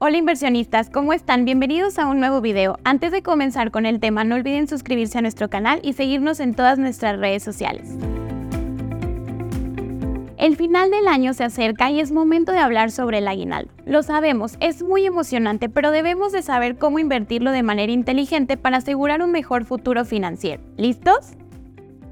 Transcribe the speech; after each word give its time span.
Hola 0.00 0.16
inversionistas, 0.16 0.90
¿cómo 0.90 1.12
están? 1.12 1.44
Bienvenidos 1.44 1.98
a 1.98 2.06
un 2.06 2.20
nuevo 2.20 2.40
video. 2.40 2.78
Antes 2.84 3.10
de 3.10 3.20
comenzar 3.20 3.72
con 3.72 3.84
el 3.84 3.98
tema, 3.98 4.22
no 4.22 4.36
olviden 4.36 4.68
suscribirse 4.68 5.18
a 5.18 5.22
nuestro 5.22 5.50
canal 5.50 5.80
y 5.82 5.94
seguirnos 5.94 6.38
en 6.38 6.54
todas 6.54 6.78
nuestras 6.78 7.18
redes 7.18 7.42
sociales. 7.42 7.96
El 10.36 10.54
final 10.54 10.92
del 10.92 11.08
año 11.08 11.34
se 11.34 11.42
acerca 11.42 11.90
y 11.90 11.98
es 11.98 12.12
momento 12.12 12.52
de 12.52 12.58
hablar 12.58 12.92
sobre 12.92 13.18
el 13.18 13.26
aguinaldo. 13.26 13.72
Lo 13.86 14.04
sabemos, 14.04 14.56
es 14.60 14.84
muy 14.84 15.04
emocionante, 15.04 15.68
pero 15.68 15.90
debemos 15.90 16.30
de 16.30 16.42
saber 16.42 16.76
cómo 16.76 17.00
invertirlo 17.00 17.50
de 17.50 17.64
manera 17.64 17.90
inteligente 17.90 18.56
para 18.56 18.76
asegurar 18.76 19.20
un 19.20 19.32
mejor 19.32 19.64
futuro 19.64 20.04
financiero. 20.04 20.62
¿Listos? 20.76 21.32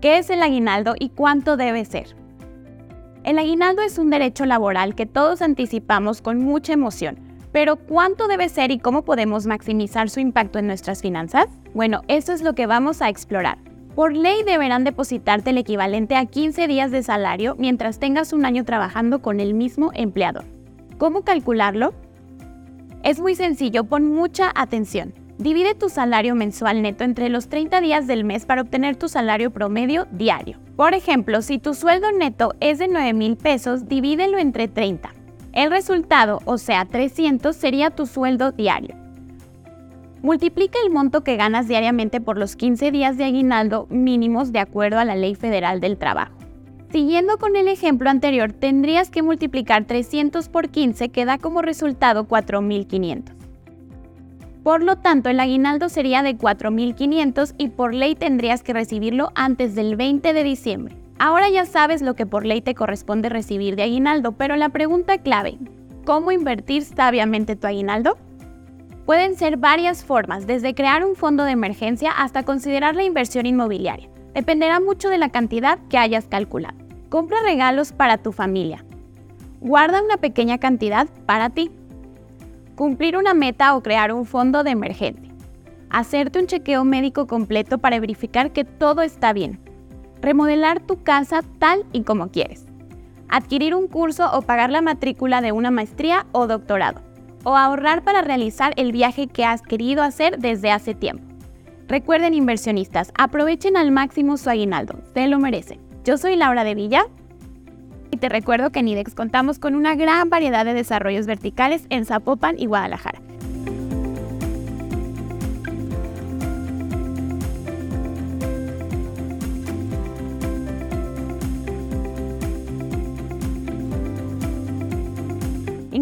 ¿Qué 0.00 0.18
es 0.18 0.28
el 0.30 0.42
aguinaldo 0.42 0.96
y 0.98 1.10
cuánto 1.10 1.56
debe 1.56 1.84
ser? 1.84 2.16
El 3.22 3.38
aguinaldo 3.38 3.82
es 3.82 3.96
un 3.98 4.10
derecho 4.10 4.44
laboral 4.44 4.96
que 4.96 5.06
todos 5.06 5.40
anticipamos 5.40 6.20
con 6.20 6.40
mucha 6.40 6.72
emoción 6.72 7.25
pero 7.56 7.76
¿cuánto 7.76 8.28
debe 8.28 8.50
ser 8.50 8.70
y 8.70 8.78
cómo 8.78 9.00
podemos 9.00 9.46
maximizar 9.46 10.10
su 10.10 10.20
impacto 10.20 10.58
en 10.58 10.66
nuestras 10.66 11.00
finanzas? 11.00 11.46
Bueno, 11.72 12.02
eso 12.06 12.34
es 12.34 12.42
lo 12.42 12.52
que 12.52 12.66
vamos 12.66 13.00
a 13.00 13.08
explorar. 13.08 13.56
Por 13.94 14.14
ley 14.14 14.42
deberán 14.44 14.84
depositarte 14.84 15.48
el 15.48 15.56
equivalente 15.56 16.16
a 16.16 16.26
15 16.26 16.66
días 16.66 16.90
de 16.90 17.02
salario 17.02 17.56
mientras 17.58 17.98
tengas 17.98 18.34
un 18.34 18.44
año 18.44 18.66
trabajando 18.66 19.22
con 19.22 19.40
el 19.40 19.54
mismo 19.54 19.90
empleador. 19.94 20.44
¿Cómo 20.98 21.22
calcularlo? 21.22 21.94
Es 23.02 23.20
muy 23.20 23.34
sencillo, 23.34 23.84
pon 23.84 24.06
mucha 24.12 24.52
atención. 24.54 25.14
Divide 25.38 25.74
tu 25.74 25.88
salario 25.88 26.34
mensual 26.34 26.82
neto 26.82 27.04
entre 27.04 27.30
los 27.30 27.48
30 27.48 27.80
días 27.80 28.06
del 28.06 28.24
mes 28.24 28.44
para 28.44 28.60
obtener 28.60 28.96
tu 28.96 29.08
salario 29.08 29.50
promedio 29.50 30.06
diario. 30.12 30.58
Por 30.76 30.92
ejemplo, 30.92 31.40
si 31.40 31.58
tu 31.58 31.72
sueldo 31.72 32.12
neto 32.12 32.52
es 32.60 32.78
de 32.78 32.88
9 32.88 33.14
mil 33.14 33.38
pesos, 33.38 33.88
divídelo 33.88 34.36
entre 34.36 34.68
30. 34.68 35.15
El 35.56 35.70
resultado, 35.70 36.42
o 36.44 36.58
sea 36.58 36.84
300, 36.84 37.56
sería 37.56 37.88
tu 37.88 38.04
sueldo 38.04 38.52
diario. 38.52 38.94
Multiplica 40.20 40.78
el 40.84 40.92
monto 40.92 41.24
que 41.24 41.36
ganas 41.36 41.66
diariamente 41.66 42.20
por 42.20 42.36
los 42.36 42.56
15 42.56 42.90
días 42.90 43.16
de 43.16 43.24
aguinaldo 43.24 43.86
mínimos 43.88 44.52
de 44.52 44.58
acuerdo 44.58 44.98
a 44.98 45.06
la 45.06 45.16
Ley 45.16 45.34
Federal 45.34 45.80
del 45.80 45.96
Trabajo. 45.96 46.34
Siguiendo 46.92 47.38
con 47.38 47.56
el 47.56 47.68
ejemplo 47.68 48.10
anterior, 48.10 48.52
tendrías 48.52 49.08
que 49.08 49.22
multiplicar 49.22 49.86
300 49.86 50.50
por 50.50 50.68
15 50.68 51.08
que 51.08 51.24
da 51.24 51.38
como 51.38 51.62
resultado 51.62 52.28
4.500. 52.28 53.32
Por 54.62 54.82
lo 54.82 54.96
tanto, 54.96 55.30
el 55.30 55.40
aguinaldo 55.40 55.88
sería 55.88 56.22
de 56.22 56.36
4.500 56.36 57.54
y 57.56 57.68
por 57.68 57.94
ley 57.94 58.14
tendrías 58.14 58.62
que 58.62 58.74
recibirlo 58.74 59.32
antes 59.34 59.74
del 59.74 59.96
20 59.96 60.34
de 60.34 60.44
diciembre. 60.44 61.05
Ahora 61.18 61.48
ya 61.48 61.64
sabes 61.64 62.02
lo 62.02 62.14
que 62.14 62.26
por 62.26 62.44
ley 62.44 62.60
te 62.60 62.74
corresponde 62.74 63.30
recibir 63.30 63.74
de 63.74 63.84
aguinaldo, 63.84 64.32
pero 64.32 64.54
la 64.56 64.68
pregunta 64.68 65.16
clave, 65.18 65.58
¿cómo 66.04 66.30
invertir 66.30 66.84
sabiamente 66.84 67.56
tu 67.56 67.66
aguinaldo? 67.66 68.18
Pueden 69.06 69.34
ser 69.34 69.56
varias 69.56 70.04
formas, 70.04 70.46
desde 70.46 70.74
crear 70.74 71.06
un 71.06 71.16
fondo 71.16 71.44
de 71.44 71.52
emergencia 71.52 72.10
hasta 72.10 72.42
considerar 72.42 72.96
la 72.96 73.04
inversión 73.04 73.46
inmobiliaria. 73.46 74.10
Dependerá 74.34 74.78
mucho 74.78 75.08
de 75.08 75.16
la 75.16 75.30
cantidad 75.30 75.78
que 75.88 75.96
hayas 75.96 76.26
calculado. 76.26 76.76
Compra 77.08 77.38
regalos 77.42 77.92
para 77.92 78.18
tu 78.18 78.32
familia. 78.32 78.84
Guarda 79.60 80.02
una 80.02 80.18
pequeña 80.18 80.58
cantidad 80.58 81.08
para 81.24 81.48
ti. 81.48 81.70
Cumplir 82.74 83.16
una 83.16 83.32
meta 83.32 83.74
o 83.74 83.82
crear 83.82 84.12
un 84.12 84.26
fondo 84.26 84.64
de 84.64 84.72
emergencia. 84.72 85.32
Hacerte 85.88 86.40
un 86.40 86.46
chequeo 86.46 86.84
médico 86.84 87.26
completo 87.26 87.78
para 87.78 88.00
verificar 88.00 88.52
que 88.52 88.64
todo 88.64 89.00
está 89.00 89.32
bien 89.32 89.65
remodelar 90.26 90.80
tu 90.80 91.04
casa 91.04 91.42
tal 91.60 91.86
y 91.92 92.02
como 92.02 92.32
quieres, 92.32 92.66
adquirir 93.28 93.76
un 93.76 93.86
curso 93.86 94.28
o 94.32 94.42
pagar 94.42 94.70
la 94.70 94.82
matrícula 94.82 95.40
de 95.40 95.52
una 95.52 95.70
maestría 95.70 96.26
o 96.32 96.48
doctorado, 96.48 97.00
o 97.44 97.56
ahorrar 97.56 98.02
para 98.02 98.22
realizar 98.22 98.72
el 98.76 98.90
viaje 98.90 99.28
que 99.28 99.44
has 99.44 99.62
querido 99.62 100.02
hacer 100.02 100.38
desde 100.40 100.72
hace 100.72 100.94
tiempo. 100.94 101.22
Recuerden 101.86 102.34
inversionistas, 102.34 103.12
aprovechen 103.16 103.76
al 103.76 103.92
máximo 103.92 104.36
su 104.36 104.50
aguinaldo, 104.50 104.98
se 105.14 105.28
lo 105.28 105.38
merecen. 105.38 105.80
Yo 106.04 106.18
soy 106.18 106.34
Laura 106.34 106.64
de 106.64 106.74
Villa 106.74 107.04
y 108.10 108.16
te 108.16 108.28
recuerdo 108.28 108.70
que 108.70 108.80
en 108.80 108.88
IDEX 108.88 109.14
contamos 109.14 109.60
con 109.60 109.76
una 109.76 109.94
gran 109.94 110.28
variedad 110.28 110.64
de 110.64 110.74
desarrollos 110.74 111.26
verticales 111.26 111.86
en 111.88 112.04
Zapopan 112.04 112.56
y 112.58 112.66
Guadalajara. 112.66 113.20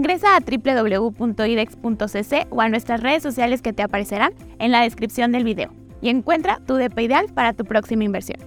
Ingresa 0.05 0.37
a 0.37 0.41
www.idex.cc 0.41 2.47
o 2.51 2.61
a 2.61 2.69
nuestras 2.69 3.01
redes 3.01 3.23
sociales 3.23 3.63
que 3.63 3.73
te 3.73 3.83
aparecerán 3.83 4.35
en 4.59 4.71
la 4.71 4.83
descripción 4.83 5.33
del 5.33 5.45
video 5.45 5.71
y 6.03 6.11
encuentra 6.11 6.61
tu 6.67 6.75
DP 6.75 6.99
ideal 6.99 7.29
para 7.33 7.55
tu 7.55 7.65
próxima 7.65 8.05
inversión. 8.05 8.39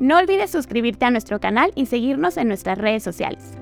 No 0.00 0.16
olvides 0.16 0.50
suscribirte 0.50 1.04
a 1.04 1.10
nuestro 1.10 1.40
canal 1.40 1.72
y 1.74 1.84
seguirnos 1.84 2.38
en 2.38 2.48
nuestras 2.48 2.78
redes 2.78 3.02
sociales. 3.02 3.52